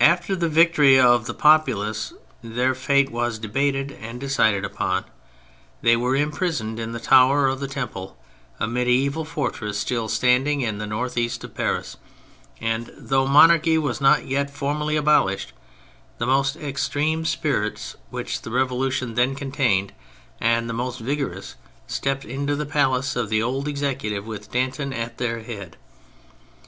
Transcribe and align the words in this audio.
After 0.00 0.36
the 0.36 0.48
victory 0.48 1.00
of 1.00 1.26
the 1.26 1.34
populace 1.34 2.12
their 2.44 2.76
fate 2.76 3.10
was 3.10 3.40
debated 3.40 3.90
and 3.90 4.20
decided 4.20 4.64
upon; 4.64 5.04
they 5.82 5.96
were 5.96 6.14
imprisoned 6.14 6.78
in 6.78 6.92
the 6.92 7.00
Tower 7.00 7.48
of 7.48 7.58
the 7.58 7.66
Temple, 7.66 8.16
a 8.60 8.68
mediaeval 8.68 9.24
fortress 9.24 9.76
still 9.76 10.06
standing 10.08 10.60
in 10.60 10.78
the 10.78 10.86
north 10.86 11.18
east 11.18 11.42
of 11.42 11.56
Paris, 11.56 11.96
and 12.60 12.92
though 12.96 13.26
monarchy 13.26 13.76
was 13.78 14.00
not 14.00 14.28
yet 14.28 14.48
formally 14.48 14.94
abolished, 14.94 15.52
the 16.18 16.26
most 16.26 16.54
extreme 16.54 17.24
spirits 17.24 17.96
which 18.10 18.42
the 18.42 18.52
Revolution 18.52 19.14
then 19.14 19.34
contained, 19.34 19.92
and 20.40 20.70
the 20.70 20.72
most 20.72 21.00
vigorous, 21.00 21.56
stepped 21.88 22.24
into 22.24 22.54
the 22.54 22.64
place 22.64 23.16
of 23.16 23.28
the 23.28 23.42
old 23.42 23.66
Executive, 23.66 24.24
with 24.24 24.52
D 24.52 24.58
ant 24.60 24.78
on 24.78 24.92
at 24.92 25.18
their 25.18 25.40
head. 25.40 25.76